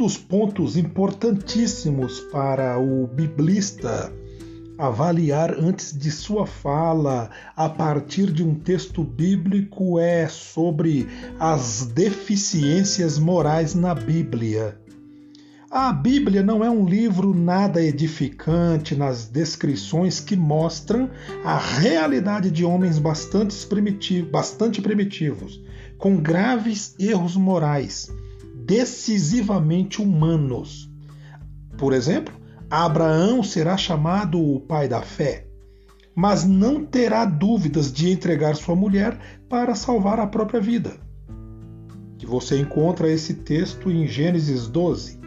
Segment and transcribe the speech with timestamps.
[0.00, 4.10] dos pontos importantíssimos para o biblista
[4.78, 11.06] avaliar antes de sua fala a partir de um texto bíblico é sobre
[11.38, 14.80] as deficiências morais na Bíblia.
[15.70, 21.10] A Bíblia não é um livro nada edificante nas descrições que mostram
[21.44, 25.62] a realidade de homens bastante, primitivos, bastante primitivos,
[25.98, 28.10] com graves erros morais,
[28.70, 30.88] decisivamente humanos.
[31.76, 32.32] Por exemplo,
[32.70, 35.48] Abraão será chamado o pai da fé,
[36.14, 40.92] mas não terá dúvidas de entregar sua mulher para salvar a própria vida.
[42.16, 45.18] Que você encontra esse texto em Gênesis 12.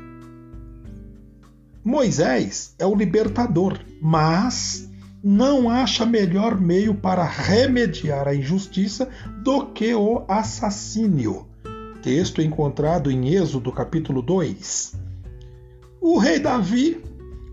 [1.83, 4.89] Moisés é o libertador, mas
[5.21, 9.09] não acha melhor meio para remediar a injustiça
[9.43, 11.51] do que o assassínio.
[12.03, 14.93] Texto encontrado em Êxodo capítulo 2.
[16.01, 17.01] O rei Davi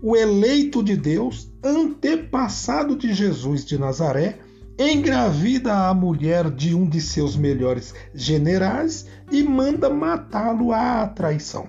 [0.01, 4.39] o eleito de Deus, antepassado de Jesus de Nazaré,
[4.79, 11.67] engravida a mulher de um de seus melhores generais e manda matá-lo à traição.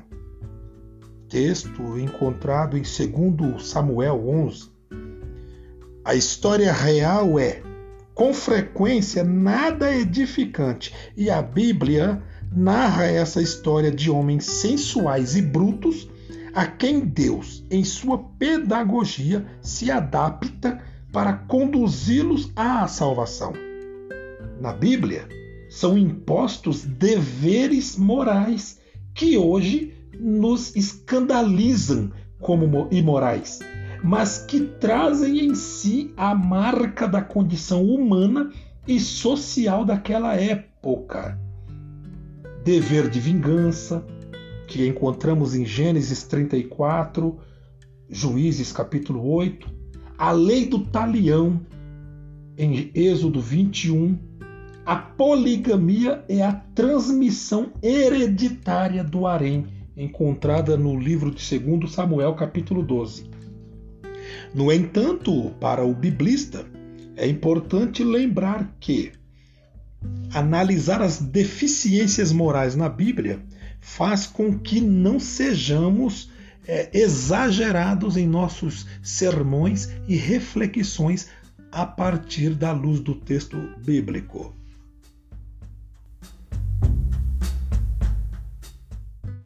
[1.29, 4.71] Texto encontrado em 2 Samuel 11.
[6.05, 7.63] A história real é,
[8.15, 12.23] com frequência, nada edificante e a Bíblia
[12.55, 16.09] narra essa história de homens sensuais e brutos
[16.55, 20.81] a quem Deus, em sua pedagogia, se adapta
[21.11, 23.53] para conduzi-los à salvação.
[24.61, 25.27] Na Bíblia,
[25.71, 28.79] são impostos deveres morais
[29.15, 33.61] que hoje nos escandalizam como imorais,
[34.05, 38.51] mas que trazem em si a marca da condição humana
[38.87, 41.39] e social daquela época.
[42.65, 44.07] Dever de vingança,
[44.69, 47.37] que encontramos em Gênesis 34,
[48.09, 49.69] Juízes capítulo 8,
[50.17, 51.61] a lei do talião
[52.57, 54.17] em Êxodo 21,
[54.87, 59.67] a poligamia é a transmissão hereditária do harém,
[59.97, 63.29] encontrada no livro de 2 Samuel capítulo 12.
[64.55, 66.65] No entanto, para o biblista,
[67.17, 69.11] é importante lembrar que
[70.33, 73.41] analisar as deficiências morais na Bíblia
[73.81, 76.31] faz com que não sejamos
[76.67, 81.29] é, exagerados em nossos sermões e reflexões
[81.71, 84.55] a partir da luz do texto bíblico.